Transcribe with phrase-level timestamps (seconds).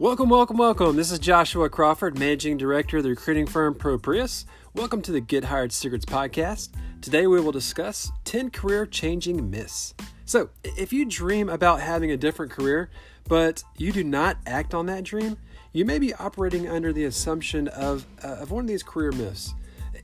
[0.00, 0.94] Welcome, welcome, welcome.
[0.94, 4.44] This is Joshua Crawford, Managing Director of the recruiting firm ProPrius.
[4.72, 6.68] Welcome to the Get Hired Secrets podcast.
[7.00, 9.94] Today we will discuss 10 career changing myths.
[10.24, 12.90] So, if you dream about having a different career,
[13.26, 15.36] but you do not act on that dream,
[15.72, 19.52] you may be operating under the assumption of, uh, of one of these career myths.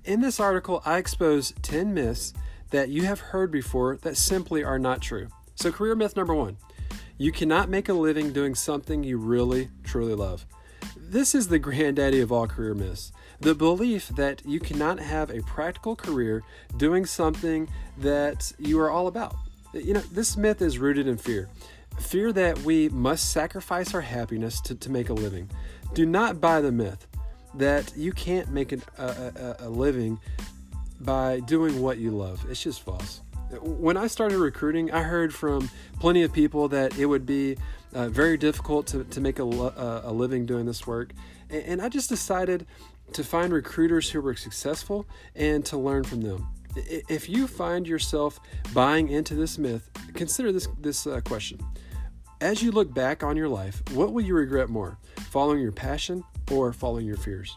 [0.04, 2.34] In this article, I expose 10 myths
[2.70, 5.28] that you have heard before that simply are not true.
[5.54, 6.56] So, career myth number one
[7.16, 10.46] you cannot make a living doing something you really, truly love.
[10.96, 13.12] This is the granddaddy of all career myths.
[13.40, 16.42] The belief that you cannot have a practical career
[16.76, 17.68] doing something
[17.98, 19.36] that you are all about.
[19.72, 21.48] You know, this myth is rooted in fear.
[22.00, 25.48] Fear that we must sacrifice our happiness to, to make a living.
[25.94, 27.06] Do not buy the myth
[27.54, 30.18] that you can't make a, a, a living
[31.00, 32.44] by doing what you love.
[32.50, 33.20] It's just false
[33.62, 37.56] when I started recruiting, I heard from plenty of people that it would be
[37.92, 41.12] uh, very difficult to, to make a, uh, a living doing this work.
[41.50, 42.66] And, and I just decided
[43.12, 46.48] to find recruiters who were successful and to learn from them.
[46.76, 48.40] If you find yourself
[48.72, 51.60] buying into this myth, consider this, this uh, question.
[52.40, 54.98] As you look back on your life, what will you regret more,
[55.30, 57.56] following your passion or following your fears?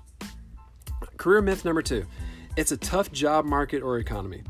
[1.18, 2.06] Career myth number two
[2.58, 4.44] it's a tough job market or economy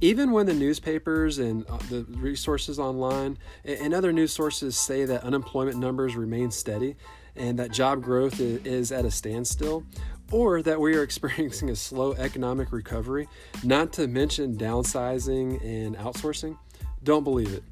[0.00, 5.22] even when the newspapers and uh, the resources online and other news sources say that
[5.22, 6.96] unemployment numbers remain steady
[7.36, 9.84] and that job growth is at a standstill,
[10.30, 13.28] or that we are experiencing a slow economic recovery,
[13.62, 16.56] not to mention downsizing and outsourcing,
[17.02, 17.62] don't believe it.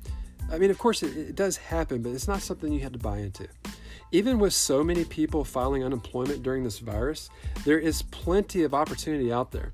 [0.50, 2.98] I mean, of course, it, it does happen, but it's not something you have to
[2.98, 3.48] buy into.
[4.10, 7.30] Even with so many people filing unemployment during this virus,
[7.64, 9.72] there is plenty of opportunity out there.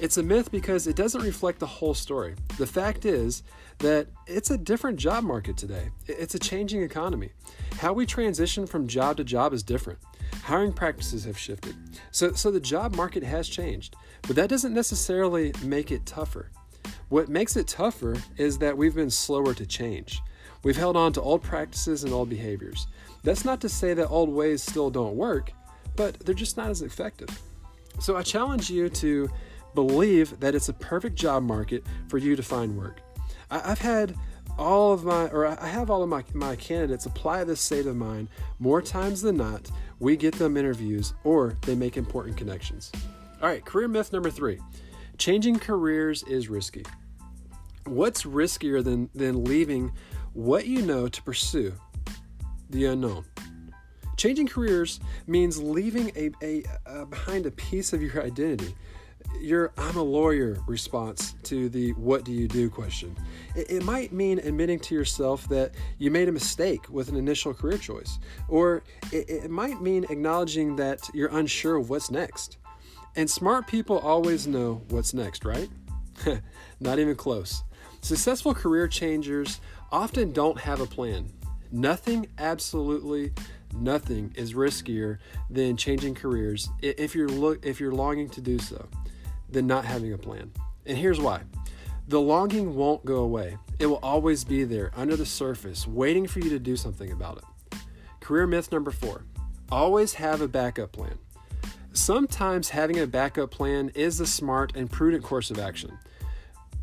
[0.00, 2.34] It's a myth because it doesn't reflect the whole story.
[2.58, 3.42] The fact is
[3.78, 7.30] that it's a different job market today, it's a changing economy.
[7.78, 9.98] How we transition from job to job is different.
[10.42, 11.76] Hiring practices have shifted.
[12.10, 16.50] So, so the job market has changed, but that doesn't necessarily make it tougher.
[17.08, 20.20] What makes it tougher is that we've been slower to change.
[20.64, 22.86] We've held on to old practices and old behaviors.
[23.22, 25.52] That's not to say that old ways still don't work,
[25.94, 27.28] but they're just not as effective.
[28.00, 29.30] So I challenge you to
[29.74, 33.00] believe that it's a perfect job market for you to find work.
[33.50, 34.14] I, have had
[34.58, 37.96] all of my, or I have all of my, my candidates apply this state of
[37.96, 39.70] mind more times than not.
[40.00, 42.90] We get them interviews or they make important connections.
[43.42, 44.58] All right, career myth number three
[45.18, 46.84] changing careers is risky.
[47.86, 49.92] What's riskier than, than leaving
[50.32, 51.74] what you know to pursue
[52.70, 53.24] the unknown?
[54.16, 58.74] Changing careers means leaving a, a, a behind a piece of your identity
[59.40, 63.16] your I'm a lawyer response to the what do you do question.
[63.54, 67.52] It, it, might mean admitting to yourself that you made a mistake with an initial
[67.52, 68.18] career choice,
[68.48, 68.82] or
[69.12, 72.56] it, it might mean acknowledging that you're unsure of what's next.
[73.16, 75.68] And smart people always know what's next, right?
[76.80, 77.62] Not even close.
[78.00, 79.60] Successful career changers
[79.92, 81.30] often don't have a plan.
[81.70, 83.32] Nothing, absolutely
[83.74, 85.18] nothing, is riskier
[85.50, 88.86] than changing careers if you're look if you're longing to do so
[89.54, 90.52] than not having a plan.
[90.84, 91.40] And here's why
[92.08, 96.40] the longing won't go away, it will always be there under the surface, waiting for
[96.40, 97.78] you to do something about it.
[98.20, 99.24] Career myth number four
[99.72, 101.18] always have a backup plan.
[101.92, 105.98] Sometimes having a backup plan is the smart and prudent course of action.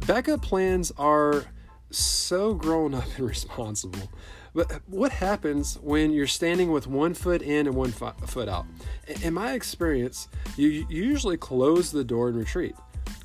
[0.07, 1.45] Backup plans are
[1.91, 4.09] so grown up and responsible.
[4.53, 8.66] But what happens when you're standing with one foot in and one foot out?
[9.22, 12.75] In my experience, you usually close the door and retreat.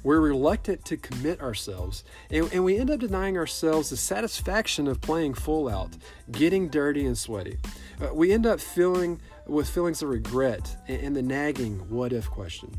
[0.05, 5.01] We're reluctant to commit ourselves, and, and we end up denying ourselves the satisfaction of
[5.01, 5.91] playing full out,
[6.31, 7.59] getting dirty and sweaty.
[8.01, 12.31] Uh, we end up feeling with feelings of regret and, and the nagging what if
[12.31, 12.73] question.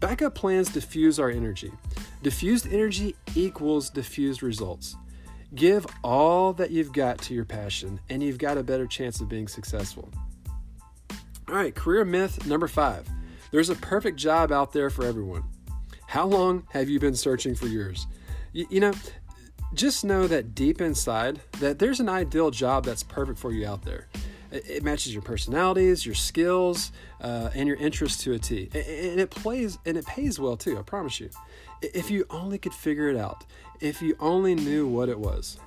[0.00, 1.72] Backup plans diffuse our energy.
[2.22, 4.96] Diffused energy equals diffused results.
[5.54, 9.28] Give all that you've got to your passion, and you've got a better chance of
[9.28, 10.10] being successful.
[11.48, 13.08] All right, career myth number five
[13.52, 15.44] there's a perfect job out there for everyone.
[16.06, 18.06] How long have you been searching for yours?
[18.52, 18.92] You, you know,
[19.72, 23.82] just know that deep inside that there's an ideal job that's perfect for you out
[23.82, 24.08] there.
[24.64, 28.70] It matches your personalities, your skills, uh, and your interests to a T.
[28.72, 30.78] And it plays and it pays well too.
[30.78, 31.30] I promise you.
[31.82, 33.44] If you only could figure it out,
[33.80, 35.58] if you only knew what it was.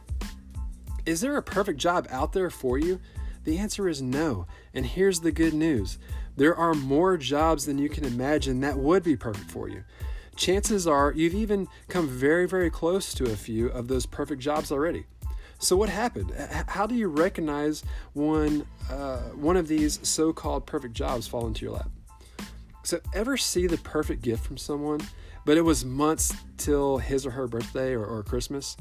[1.05, 2.99] Is there a perfect job out there for you?
[3.43, 4.45] The answer is no.
[4.73, 5.97] And here's the good news
[6.35, 9.83] there are more jobs than you can imagine that would be perfect for you.
[10.35, 14.71] Chances are you've even come very, very close to a few of those perfect jobs
[14.71, 15.05] already.
[15.59, 16.33] So what happened?
[16.67, 17.83] How do you recognize
[18.13, 21.89] when uh, one of these so-called perfect jobs fall into your lap?
[22.83, 25.01] So ever see the perfect gift from someone,
[25.45, 28.77] but it was months till his or her birthday or, or Christmas?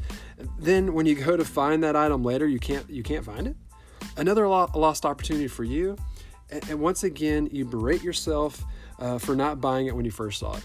[0.59, 3.57] Then when you go to find that item later, you can't you can't find it.
[4.17, 5.97] Another lost opportunity for you.
[6.51, 8.65] And once again, you berate yourself
[8.99, 10.65] uh, for not buying it when you first saw it.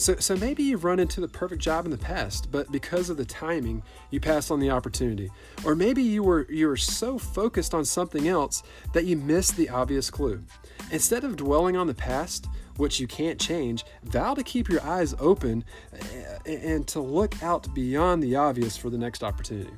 [0.00, 3.18] So, so maybe you've run into the perfect job in the past, but because of
[3.18, 5.30] the timing, you passed on the opportunity.
[5.62, 8.62] Or maybe you were you were so focused on something else
[8.94, 10.42] that you missed the obvious clue.
[10.90, 12.46] Instead of dwelling on the past,
[12.78, 17.42] which you can't change, vow to keep your eyes open eh, eh, and to look
[17.42, 19.74] out beyond the obvious for the next opportunity.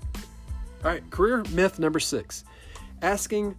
[0.84, 2.44] All right, career myth number six
[3.02, 3.56] asking,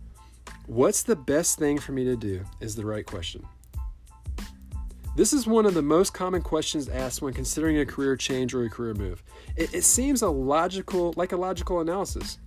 [0.67, 2.45] What's the best thing for me to do?
[2.61, 3.45] is the right question.
[5.15, 8.63] This is one of the most common questions asked when considering a career change or
[8.63, 9.21] a career move.
[9.55, 12.39] It, it seems a logical, like a logical analysis.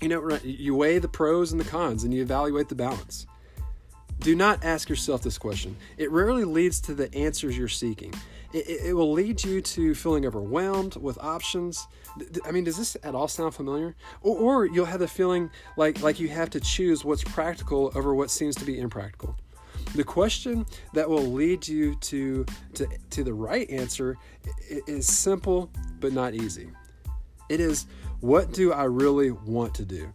[0.00, 3.26] You know, you weigh the pros and the cons and you evaluate the balance.
[4.20, 5.76] Do not ask yourself this question.
[5.98, 8.14] It rarely leads to the answers you're seeking.
[8.54, 11.86] It, it, will lead you to feeling overwhelmed with options.
[12.44, 13.96] I mean, does this at all sound familiar?
[14.22, 18.14] Or, or you'll have the feeling like like you have to choose what's practical over
[18.14, 19.36] what seems to be impractical.
[19.94, 24.16] The question that will lead you to, to, to the right answer
[24.86, 26.70] is simple but not easy.
[27.48, 27.86] It is,
[28.20, 30.12] what do I really want to do?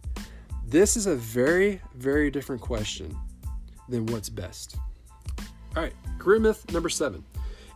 [0.66, 3.16] This is a very, very different question
[3.88, 4.76] than what's best.
[5.76, 7.24] All right, career myth number seven.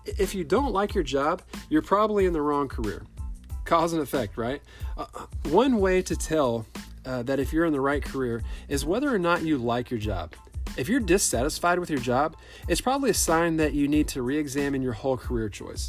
[0.05, 3.05] If you don't like your job, you're probably in the wrong career.
[3.65, 4.61] Cause and effect, right?
[4.99, 6.67] Uh, uh one way to tell
[7.07, 10.01] uh, that if you're in the right career is whether or not you like your
[10.01, 10.35] job.
[10.77, 12.37] If you're dissatisfied with your job,
[12.67, 15.89] it's probably a sign that you need to re examine your whole career choice.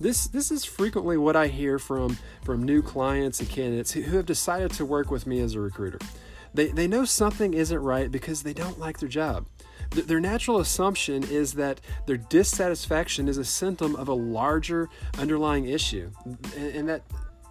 [0.00, 4.16] This, this is frequently what I hear from, from new clients and candidates who, who
[4.16, 5.98] have decided to work with me as a recruiter.
[6.54, 9.46] They, they know something isn't right because they don't like their job.
[9.90, 14.88] Th- their natural assumption is that their dissatisfaction is a symptom of a larger
[15.18, 17.02] underlying issue, and, and that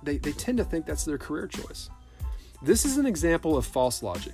[0.04, 1.90] they, they tend to think that's their career choice.
[2.62, 4.34] This is an example of false logic.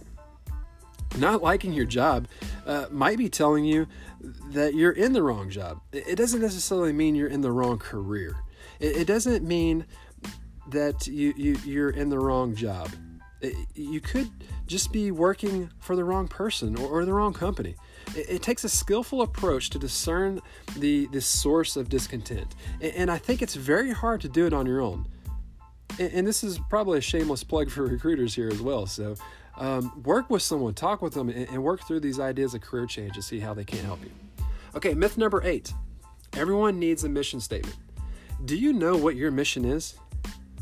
[1.17, 2.27] Not liking your job
[2.65, 3.87] uh, might be telling you
[4.51, 5.81] that you're in the wrong job.
[5.91, 8.35] It doesn't necessarily mean you're in the wrong career.
[8.79, 9.85] It, it doesn't mean
[10.69, 12.91] that you, you, you're in the wrong job.
[13.41, 14.29] It, you could
[14.65, 17.75] just be working for the wrong person or, or the wrong company.
[18.15, 20.41] It, it, takes a skillful approach to discern
[20.77, 22.55] the, the source of discontent.
[22.81, 25.07] And, and I think it's very hard to do it on your own.
[25.99, 28.85] And, and this is probably a shameless plug for recruiters here as well.
[28.85, 29.15] So
[29.57, 32.85] um, work with someone, talk with them, and, and work through these ideas of career
[32.85, 34.11] change to see how they can help you.
[34.75, 35.73] Okay, myth number eight
[36.33, 37.75] everyone needs a mission statement.
[38.45, 39.95] Do you know what your mission is?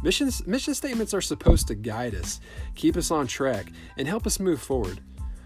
[0.04, 2.40] Missions, mission statements are supposed to guide us,
[2.76, 5.02] keep us on track, and help us move forward.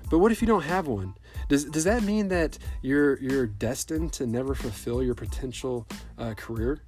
[0.09, 1.15] But what if you don't have one?
[1.47, 5.87] Does, does that mean that you're, you're destined to never fulfill your potential
[6.17, 6.81] uh, career?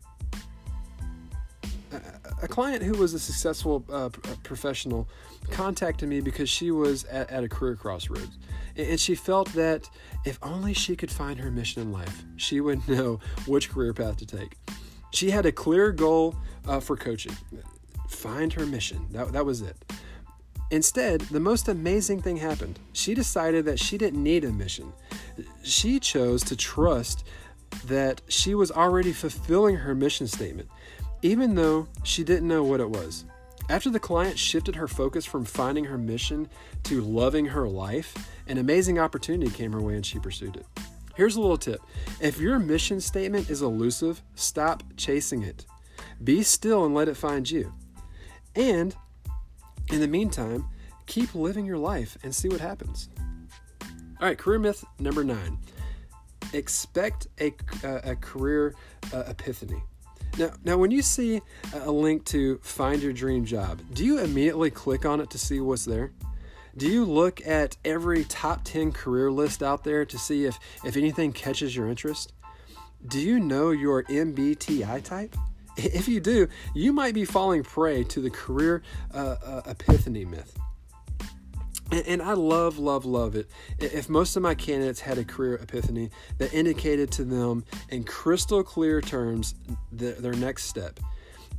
[2.42, 4.10] A client who was a successful uh,
[4.44, 5.08] professional
[5.50, 8.38] contacted me because she was at, at, a career crossroads.
[8.76, 9.90] And she felt that
[10.26, 14.18] if only she could find her mission in life, she would know which career path
[14.18, 14.58] to take.
[15.12, 16.36] She had a clear goal
[16.68, 17.36] uh, for coaching
[18.12, 19.08] find her mission.
[19.12, 19.76] That, that was it.
[20.70, 22.80] Instead, the most amazing thing happened.
[22.94, 24.94] She decided that she didn't need a mission.
[25.64, 27.26] She chose to trust
[27.86, 30.70] that she was already fulfilling her mission statement
[31.22, 33.26] even though she didn't know what it was.
[33.70, 36.50] After the client shifted her focus from finding her mission
[36.84, 38.14] to loving her life,
[38.48, 40.66] an amazing opportunity came her way and she pursued it.
[41.16, 41.82] Here's a little tip
[42.20, 45.66] if your mission statement is elusive, stop chasing it.
[46.24, 47.74] Be still and let it find you.
[48.56, 48.96] And
[49.92, 50.66] in the meantime,
[51.06, 53.10] keep living your life and see what happens.
[54.20, 55.58] All right, career myth number nine
[56.54, 58.76] expect a, a career
[59.14, 59.82] uh, epiphany.
[60.38, 61.42] Now, now, when you see
[61.74, 65.60] a link to find your dream job, do you immediately click on it to see
[65.60, 66.12] what's there?
[66.78, 70.96] Do you look at every top 10 career list out there to see if, if
[70.96, 72.32] anything catches your interest?
[73.08, 75.36] Do you know your MBTI type?
[75.78, 78.84] If you do, you might be falling prey to the career
[79.14, 80.58] uh, uh, epiphany myth.
[81.92, 83.52] And, I love, love, love it.
[83.80, 88.64] If most of my candidates had a career epiphany that indicated to them in crystal
[88.64, 89.56] clear terms
[89.92, 91.02] the, their next step.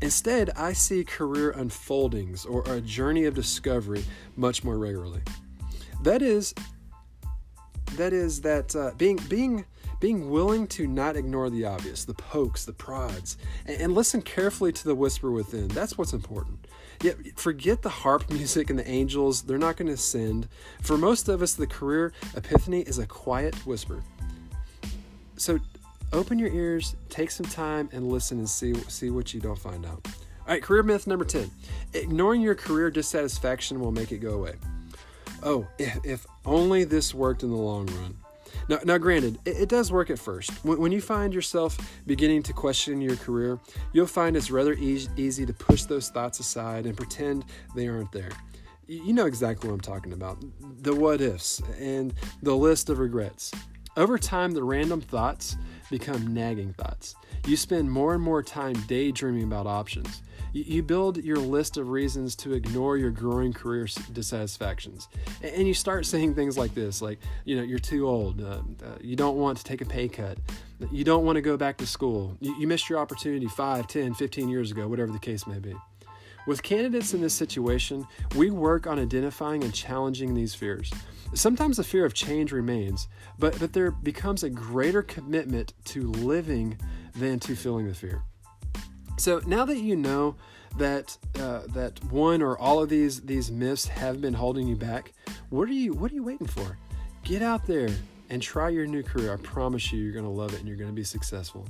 [0.01, 5.21] Instead, I see career unfoldings or a journey of discovery much more regularly.
[6.03, 6.55] That is,
[7.97, 9.67] that is that uh, being being
[10.01, 13.37] being willing to not ignore the obvious, the pokes, the prods,
[13.67, 15.69] and, and listen carefully to the whisper within.
[15.69, 16.67] That's what's important.
[17.03, 20.49] Yet forget the harp music and the angels, they're not going to ascend.
[20.81, 24.03] For most of us, the career epiphany is a quiet whisper.
[25.37, 25.59] So
[26.13, 29.85] open your ears, take some time, and listen and see, see what you don't find
[29.85, 30.07] out.
[30.07, 31.51] All right, career myth number 10
[31.95, 34.55] ignoring your career dissatisfaction will make it go away.
[35.43, 38.17] Oh, if, if only this worked in the long run.
[38.69, 40.51] Now, now granted, it, it does work at first.
[40.65, 43.59] When, when, you find yourself beginning to question your career,
[43.93, 47.45] you'll find it's rather e- easy to push those thoughts aside and pretend
[47.75, 48.31] they aren't there.
[48.87, 50.43] You know exactly what I'm talking about
[50.83, 53.53] the what ifs and the list of regrets.
[53.97, 55.57] Over time, the random thoughts
[55.91, 57.15] become nagging thoughts.
[57.47, 60.23] You spend more and more time daydreaming about options.
[60.55, 65.09] You build your list of reasons to ignore your growing career dissatisfactions.
[65.43, 68.43] And you start saying things like this like, you know, you're too old.
[68.43, 70.37] Uh, uh, you don't want to take a pay cut.
[70.91, 72.37] You don't want to go back to school.
[72.41, 75.75] You, you missed your opportunity 5, 10, 15 years ago, whatever the case may be.
[76.47, 80.93] With candidates in this situation, we work on identifying and challenging these fears.
[81.35, 86.77] Sometimes the fear of change remains, but, but there becomes a greater commitment to living
[87.15, 88.23] than to feeling the fear.
[89.19, 90.37] So now that you know
[90.79, 95.13] that uh, that one or all of these these myths have been holding you back,
[95.51, 96.79] what are you what are you waiting for?
[97.25, 97.91] Get out there
[98.31, 99.33] and try your new career.
[99.33, 101.69] I promise you, you're going to love it and you're going to be successful.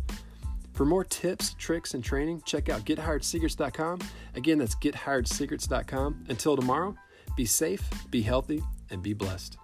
[0.73, 3.99] For more tips, tricks, and training, check out gethiredsecrets.com.
[4.35, 6.25] Again, that's gethiredsecrets.com.
[6.29, 6.97] Until tomorrow,
[7.37, 9.59] be safe, be healthy, and be blessed.